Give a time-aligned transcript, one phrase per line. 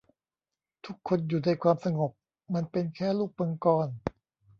[0.85, 2.11] ทุกคนอยู่ในความสงบ
[2.53, 3.87] มันเป็นแค่ลูกมังกร